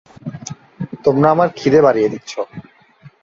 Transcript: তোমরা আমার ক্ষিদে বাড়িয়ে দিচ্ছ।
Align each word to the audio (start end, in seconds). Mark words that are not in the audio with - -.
তোমরা 1.05 1.27
আমার 1.31 1.49
ক্ষিদে 1.57 1.79
বাড়িয়ে 1.81 2.11
দিচ্ছ। 2.13 2.31